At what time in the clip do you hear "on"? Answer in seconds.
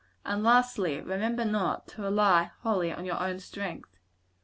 2.91-3.05